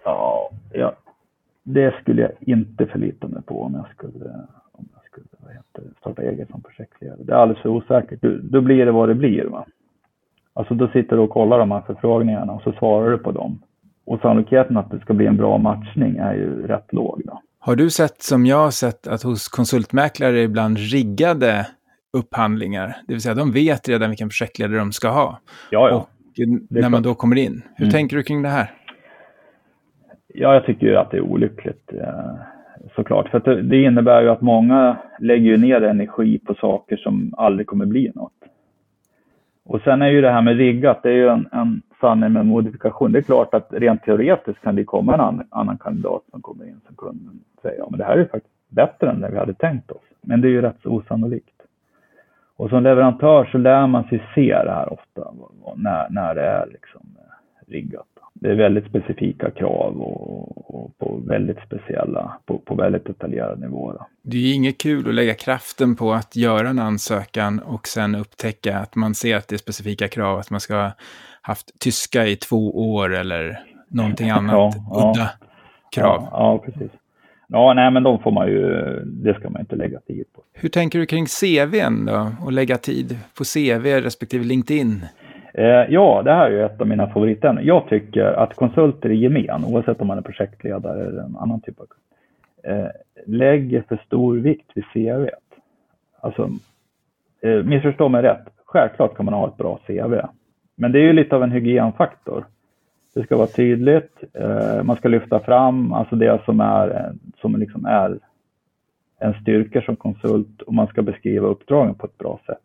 [0.03, 0.95] Ja, ja,
[1.63, 4.47] det skulle jag inte förlita mig på om jag skulle
[5.13, 7.19] skulle vad heter, starta eget som projektledare.
[7.23, 8.21] Det är alldeles för osäkert.
[8.21, 9.43] Du, då blir det vad det blir.
[9.43, 9.65] Va?
[10.53, 13.61] Alltså då sitter du och kollar de här förfrågningarna och så svarar du på dem.
[14.05, 17.21] Och sannolikheten att det ska bli en bra matchning är ju rätt låg.
[17.25, 17.41] Då.
[17.59, 21.67] Har du sett, som jag har sett, att hos konsultmäklare ibland riggade
[22.17, 25.39] upphandlingar, det vill säga de vet redan vilken projektledare de ska ha.
[25.71, 25.95] Ja, ja.
[25.95, 26.09] Och
[26.69, 27.61] när man då kommer in.
[27.75, 27.91] Hur mm.
[27.91, 28.71] tänker du kring det här?
[30.27, 31.93] Ja, jag tycker ju att det är olyckligt.
[31.93, 32.35] Eh,
[32.95, 33.29] såklart.
[33.29, 37.85] För det, det innebär ju att många lägger ner energi på saker som aldrig kommer
[37.85, 38.33] bli något.
[39.65, 42.45] Och sen är ju det här med riggat, det är ju en, en sanning med
[42.45, 43.11] modifikation.
[43.11, 46.65] Det är klart att rent teoretiskt kan det komma en annan, annan kandidat som kommer
[46.65, 49.37] in som kunden säger, ja men det här är ju faktiskt bättre än det vi
[49.37, 50.03] hade tänkt oss.
[50.21, 51.52] Men det är ju rätt så osannolikt.
[52.57, 55.33] Och som leverantör så lär man sig se det här ofta,
[55.75, 57.17] när, när det är liksom
[57.67, 58.07] riggat
[58.43, 63.97] det är väldigt specifika krav och, och på väldigt speciella, på, på väldigt detaljerade nivåer.
[64.21, 68.15] Det är ju inget kul att lägga kraften på att göra en ansökan och sen
[68.15, 70.91] upptäcka att man ser att det är specifika krav, att man ska ha
[71.41, 75.47] haft tyska i två år eller någonting annat ja, udda ja,
[75.95, 76.21] krav.
[76.21, 76.91] Ja, ja, precis.
[77.55, 78.65] Ja, nej, men de får man ju,
[79.05, 80.41] det ska man inte lägga tid på.
[80.53, 82.31] Hur tänker du kring CVn då?
[82.45, 85.05] Och lägga tid på CV respektive LinkedIn?
[85.53, 87.65] Eh, ja, det här är ju ett av mina favoritämnen.
[87.65, 91.79] Jag tycker att konsulter i gemen, oavsett om man är projektledare eller en annan typ
[91.79, 91.87] av
[92.71, 92.87] eh,
[93.25, 95.29] lägger för stor vikt vid CV.
[96.19, 96.49] Alltså,
[97.41, 98.47] eh, missförstå mig rätt.
[98.65, 100.21] Självklart kan man ha ett bra CV.
[100.75, 102.45] Men det är ju lite av en hygienfaktor.
[103.13, 107.85] Det ska vara tydligt, eh, man ska lyfta fram alltså det som är, som liksom
[107.85, 108.19] är
[109.19, 112.57] en styrka som konsult och man ska beskriva uppdragen på ett bra sätt.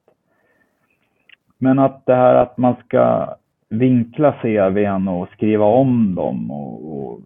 [1.58, 3.34] Men att det här att man ska
[3.68, 7.20] vinkla CVn och skriva om dem och, och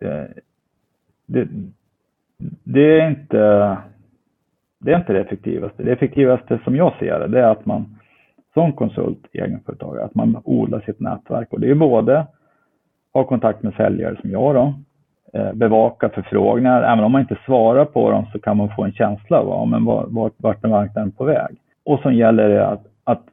[0.00, 0.26] eh,
[1.26, 1.48] det,
[2.64, 3.76] det, är inte
[4.78, 5.82] det är inte det effektivaste.
[5.82, 7.97] Det effektivaste som jag ser det, det är att man
[8.58, 12.26] som konsult, egenföretagare, att man odlar sitt nätverk och det är både
[13.12, 14.74] ha kontakt med säljare som jag då,
[15.32, 16.82] eh, bevaka förfrågningar.
[16.82, 19.84] Även om man inte svarar på dem så kan man få en känsla av men
[19.84, 21.56] vart, vart är marknaden på väg.
[21.84, 23.24] Och så gäller det att att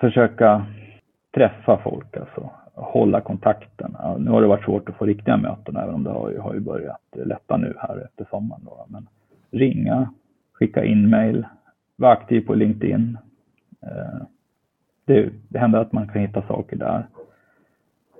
[0.00, 0.66] försöka
[1.34, 3.96] träffa folk, alltså hålla kontakten.
[3.98, 6.38] Ja, nu har det varit svårt att få riktiga möten, även om det har ju,
[6.38, 8.62] har ju börjat lätta nu här efter sommaren.
[8.64, 8.86] Då.
[8.88, 9.08] Men
[9.50, 10.10] ringa,
[10.52, 11.46] skicka in mail,
[11.96, 13.18] vara aktiv på LinkedIn.
[13.82, 14.26] Eh,
[15.06, 17.06] det, det händer att man kan hitta saker där.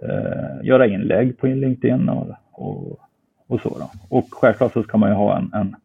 [0.02, 3.00] Eh, göra inlägg på LinkedIn och, och,
[3.46, 3.78] och så.
[3.78, 3.90] Då.
[4.08, 5.76] Och självklart så ska man ju ha en, en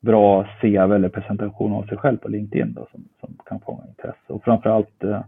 [0.00, 4.32] bra CV eller presentation av sig själv på LinkedIn då, som, som kan fånga intresse
[4.32, 5.20] och framförallt eh,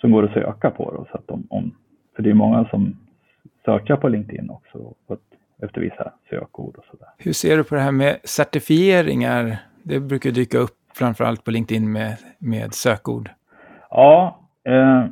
[0.00, 0.90] som går att söka på.
[0.90, 1.74] Då, så att om, om,
[2.16, 2.96] för det är många som
[3.64, 7.08] söker på LinkedIn också ett, efter vissa sökord och sådär.
[7.18, 9.56] Hur ser du på det här med certifieringar?
[9.82, 13.30] Det brukar dyka upp framförallt på LinkedIn med, med sökord.
[13.90, 15.06] Ja, eh,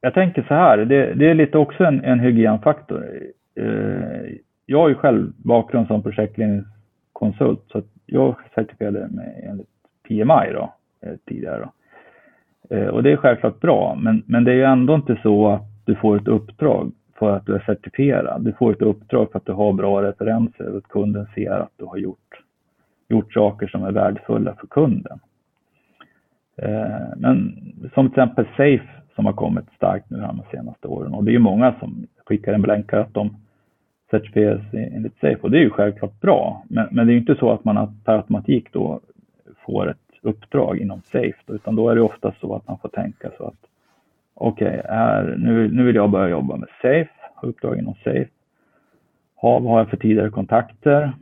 [0.00, 3.04] jag tänker så här, det, det är lite också en, en hygienfaktor.
[3.54, 9.68] Eh, jag har ju själv bakgrund som projektledningskonsult så jag certifierade mig enligt
[10.08, 11.58] PMI då, eh, tidigare.
[11.58, 11.70] Då.
[12.76, 15.62] Eh, och det är självklart bra, men, men det är ju ändå inte så att
[15.84, 18.44] du får ett uppdrag för att du är certifierad.
[18.44, 21.72] Du får ett uppdrag för att du har bra referenser och att kunden ser att
[21.76, 22.42] du har gjort,
[23.08, 25.18] gjort saker som är värdefulla för kunden.
[26.62, 27.54] Eh, men
[27.94, 31.32] som till exempel Safe som har kommit starkt nu de senaste åren och det är
[31.32, 33.36] ju många som skickar en blänkare att de
[34.10, 36.64] certifieras enligt Safe och det är ju självklart bra.
[36.68, 39.00] Men, men det är ju inte så att man per automatik då
[39.66, 42.88] får ett uppdrag inom Safe då, utan då är det ofta så att man får
[42.88, 43.66] tänka så att
[44.34, 48.28] okej, okay, nu, nu vill jag börja jobba med Safe, ha uppdrag inom Safe.
[49.36, 51.12] Ha, vad har jag för tidigare kontakter?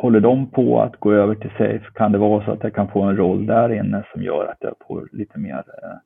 [0.00, 2.88] Håller de på att gå över till Safe kan det vara så att jag kan
[2.88, 5.98] få en roll där inne som gör att jag får lite mer eh,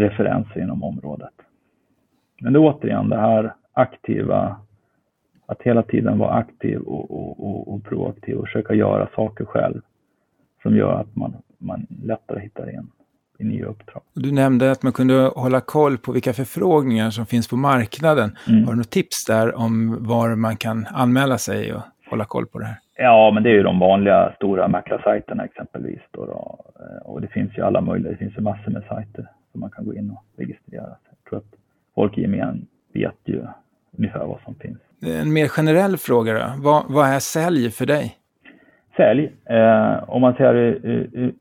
[0.00, 1.32] referenser inom området.
[2.40, 4.56] Men det är återigen det här aktiva,
[5.46, 9.80] att hela tiden vara aktiv och, och, och, och proaktiv och försöka göra saker själv
[10.62, 12.90] som gör att man, man lättare hittar in
[13.38, 14.02] i nya uppdrag.
[14.14, 18.36] Du nämnde att man kunde hålla koll på vilka förfrågningar som finns på marknaden.
[18.48, 18.64] Mm.
[18.64, 22.58] Har du något tips där om var man kan anmäla sig och hålla koll på
[22.58, 22.78] det här?
[22.96, 26.00] Ja, men det är ju de vanliga stora mäklarsajterna exempelvis.
[26.10, 26.64] Då, då.
[27.04, 29.84] Och det finns ju alla möjliga, det finns ju massor med sajter som man kan
[29.84, 30.98] gå in och registrera sig.
[31.08, 31.58] Jag tror att
[31.94, 33.42] folk i gemen vet ju
[33.98, 34.78] ungefär vad som finns.
[35.22, 36.62] En mer generell fråga då.
[36.62, 38.16] Vad, vad är sälj för dig?
[38.96, 40.88] Sälj, eh, om man ser det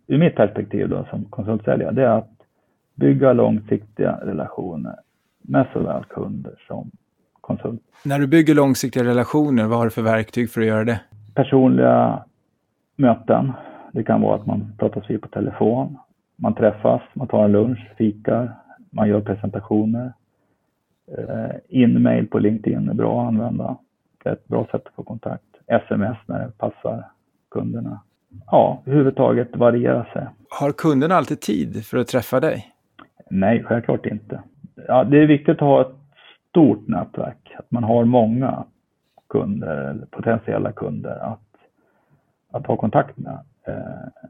[0.08, 2.32] ur mitt perspektiv då, som konsultsäljare, det är att
[2.96, 4.96] bygga långsiktiga relationer
[5.42, 6.92] med såväl kunder som
[7.42, 7.82] konsult.
[8.06, 11.00] När du bygger långsiktiga relationer, vad har du för verktyg för att göra det?
[11.34, 12.24] Personliga
[12.96, 13.54] möten.
[13.92, 15.98] Det kan vara att man pratas vid på telefon.
[16.36, 18.52] Man träffas, man tar en lunch, fikar,
[18.90, 20.14] man gör presentationer.
[21.18, 23.78] Eh, In-mail på LinkedIn är bra att använda.
[24.24, 25.44] Det är ett bra sätt att få kontakt.
[25.68, 27.04] SMS när det passar
[27.52, 28.00] kunderna.
[28.46, 30.28] Ja, överhuvudtaget variera sig.
[30.50, 32.68] Har kunderna alltid tid för att träffa dig?
[33.30, 34.44] Nej, självklart inte.
[34.88, 35.96] Ja, det är viktigt att ha ett
[36.50, 38.64] stort nätverk, att man har många
[39.34, 41.50] kunder eller potentiella kunder att,
[42.52, 43.40] att ha kontakt med.
[43.68, 44.30] Eh,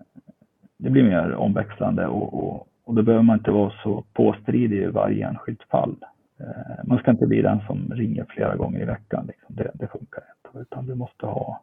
[0.77, 4.85] det blir mer omväxlande och, och, och då behöver man inte vara så påstridig i
[4.85, 5.95] varje enskilt fall.
[6.39, 9.25] Eh, man ska inte bli den som ringer flera gånger i veckan.
[9.27, 9.55] Liksom.
[9.55, 11.61] Det, det funkar inte, utan du måste ha,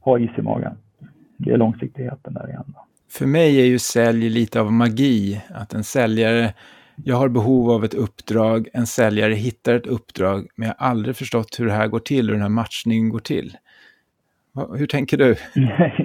[0.00, 0.76] ha is i magen.
[1.36, 2.74] Det är långsiktigheten där igen.
[3.10, 5.42] För mig är ju sälj lite av magi.
[5.54, 6.54] Att en säljare,
[6.96, 11.16] jag har behov av ett uppdrag, en säljare hittar ett uppdrag, men jag har aldrig
[11.16, 13.56] förstått hur det här går till, hur den här matchningen går till.
[14.78, 15.36] Hur tänker du?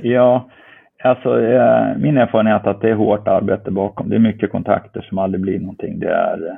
[0.09, 0.49] ja,
[1.03, 4.09] Alltså, eh, min erfarenhet är att det är hårt arbete bakom.
[4.09, 5.99] Det är mycket kontakter som aldrig blir någonting.
[5.99, 6.57] Det är,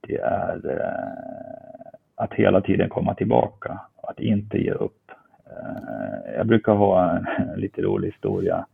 [0.00, 5.10] det är eh, att hela tiden komma tillbaka, att inte ge upp.
[5.46, 7.26] Eh, jag brukar ha en,
[7.60, 8.66] lite rolig historia.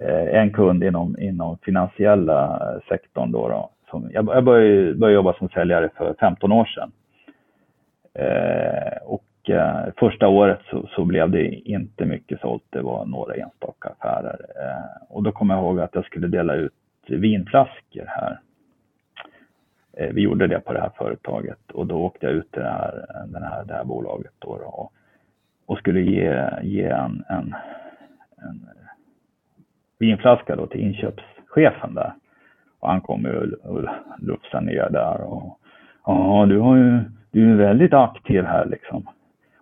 [0.00, 5.32] Eh, en kund inom, inom finansiella eh, sektorn då, då som, jag började, började jobba
[5.32, 6.92] som säljare för 15 år sedan.
[8.14, 12.62] Eh, och eh, första året så, så, blev det inte mycket sålt.
[12.70, 14.38] Det var några enstaka affärer.
[14.56, 16.72] Eh, och då kommer jag ihåg att jag skulle dela ut
[17.06, 18.40] vinflaskor här.
[19.92, 22.68] Eh, vi gjorde det på det här företaget och då åkte jag ut till det
[22.68, 24.92] här, den här, det här bolaget då, då och,
[25.66, 27.54] och, skulle ge, ge en, en,
[28.36, 28.68] en
[29.98, 32.12] vinflaska då till inköpschefen där.
[32.80, 33.84] Och han kom och, och
[34.18, 35.58] lufsade ner där och
[36.06, 39.06] ja, du har ju du är väldigt aktiv här liksom.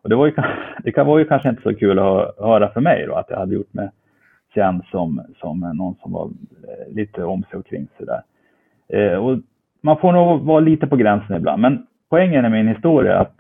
[0.02, 0.32] Och det, var ju,
[0.84, 3.54] det var ju kanske inte så kul att höra för mig då, att jag hade
[3.54, 3.90] gjort mig
[4.54, 8.22] känd som, som någon som var eh, lite om sig och kring sig där.
[8.88, 9.38] Eh, och
[9.80, 13.34] man får nog vara lite på gränsen ibland, men poängen i min historia är att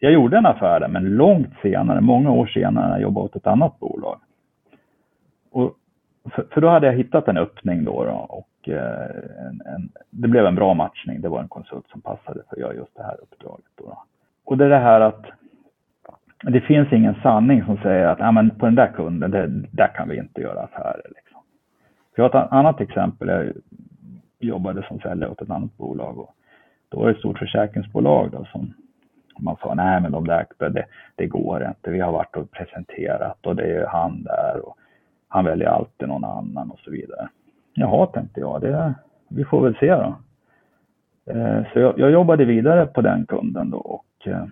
[0.00, 3.36] jag gjorde en affär där, men långt senare, många år senare, när jag jobbade åt
[3.36, 4.20] ett annat bolag.
[6.24, 10.28] För, för då hade jag hittat en öppning då, då och eh, en, en, det
[10.28, 11.20] blev en bra matchning.
[11.20, 13.64] Det var en konsult som passade för att göra just det här uppdraget.
[13.76, 14.02] Då, då.
[14.44, 15.26] Och det är det här att
[16.42, 19.94] det finns ingen sanning som säger att ah, men på den där kunden, det, där
[19.94, 21.06] kan vi inte göra affärer.
[21.16, 21.40] Liksom.
[22.16, 23.28] Jag har ett annat exempel.
[23.28, 23.52] Jag
[24.38, 26.34] jobbade som säljare åt ett annat bolag och
[26.88, 28.74] då var det ett stort försäkringsbolag då som
[29.38, 31.90] man sa, nej men de där, det, det går inte.
[31.90, 34.76] Vi har varit och presenterat och det är han där och
[35.30, 37.28] han väljer alltid någon annan och så vidare.
[37.74, 38.94] Jaha, tänkte jag, det,
[39.28, 40.16] vi får väl se då.
[41.30, 44.44] Eh, så jag, jag jobbade vidare på den kunden då och eh,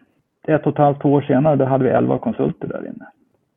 [0.47, 3.07] ett och ett halvt år senare då hade vi 11 konsulter där inne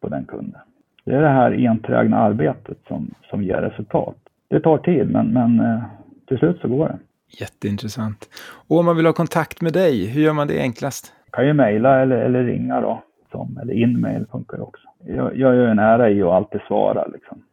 [0.01, 0.61] på den kunden.
[1.05, 4.15] Det är det här enträgna arbetet som, som ger resultat.
[4.47, 5.83] Det tar tid, men, men eh,
[6.27, 6.99] till slut så går det.
[7.39, 8.29] Jätteintressant.
[8.67, 11.13] Och om man vill ha kontakt med dig, hur gör man det enklast?
[11.25, 14.87] Man kan ju mejla eller, eller ringa då, som, eller inmail funkar också.
[15.05, 17.43] Jag, jag gör en ära i att alltid svara liksom.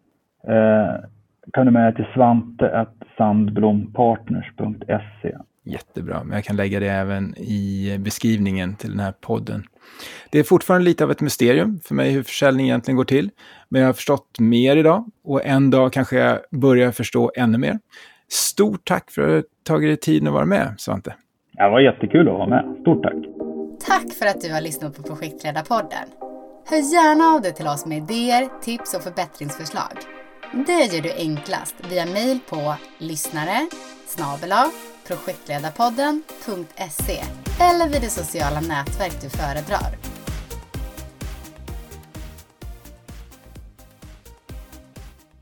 [0.48, 0.94] Eh,
[1.52, 8.76] kan du mejla till svante sandblompartners.se Jättebra, men jag kan lägga det även i beskrivningen
[8.76, 9.62] till den här podden.
[10.30, 13.30] Det är fortfarande lite av ett mysterium för mig hur försäljning egentligen går till.
[13.68, 17.78] Men jag har förstått mer idag och en dag kanske jag börjar förstå ännu mer.
[18.28, 21.14] Stort tack för att du tagit dig tiden att vara med, Svante.
[21.52, 22.76] Det var jättekul att vara med.
[22.80, 23.37] Stort tack.
[23.80, 26.08] Tack för att du har lyssnat på Projektledarpodden.
[26.66, 29.98] Hör gärna av dig till oss med idéer, tips och förbättringsförslag.
[30.66, 33.68] Det gör du enklast via mejl på lyssnare
[35.06, 37.24] projektledarpodden.se
[37.60, 40.17] eller vid det sociala nätverk du föredrar.